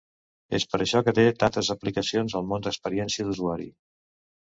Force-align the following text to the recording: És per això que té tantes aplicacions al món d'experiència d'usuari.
És 0.59 0.63
per 0.69 0.77
això 0.85 1.01
que 1.07 1.11
té 1.19 1.25
tantes 1.43 1.69
aplicacions 1.75 2.37
al 2.39 2.47
món 2.53 2.65
d'experiència 2.69 3.27
d'usuari. 3.29 3.69